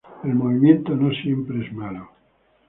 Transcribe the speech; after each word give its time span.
El 0.23 0.33
movimiento 0.33 0.95
no 0.95 1.11
siempre 1.13 1.63
es 1.63 1.71
malo. 1.71 2.09